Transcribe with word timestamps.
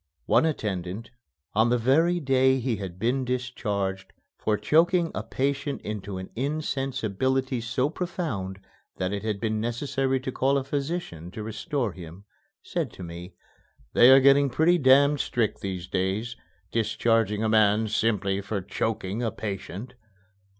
One 0.25 0.47
attendant, 0.47 1.11
on 1.53 1.69
the 1.69 1.77
very 1.77 2.19
day 2.19 2.59
he 2.59 2.77
had 2.77 2.97
been 2.97 3.23
discharged 3.23 4.13
for 4.35 4.57
choking 4.57 5.11
a 5.13 5.21
patient 5.21 5.79
into 5.83 6.17
an 6.17 6.31
insensibility 6.35 7.61
so 7.61 7.87
profound 7.87 8.59
that 8.97 9.13
it 9.13 9.21
had 9.21 9.39
been 9.39 9.61
necessary 9.61 10.19
to 10.21 10.31
call 10.31 10.57
a 10.57 10.63
physician 10.63 11.29
to 11.29 11.43
restore 11.43 11.91
him, 11.91 12.25
said 12.63 12.91
to 12.93 13.03
me, 13.03 13.35
"They 13.93 14.09
are 14.09 14.19
getting 14.19 14.49
pretty 14.49 14.79
damned 14.79 15.19
strict 15.19 15.61
these 15.61 15.85
days, 15.87 16.35
discharging 16.71 17.43
a 17.43 17.47
man 17.49 17.87
simply 17.87 18.41
for 18.41 18.59
choking 18.59 19.21
a 19.21 19.29
patient." 19.29 19.93